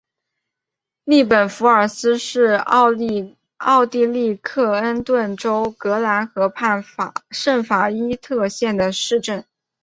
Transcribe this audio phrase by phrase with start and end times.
[1.03, 3.35] 利本弗尔斯是奥地
[4.07, 6.83] 利克恩顿州格兰河畔
[7.29, 9.45] 圣法伊特县的一个市镇。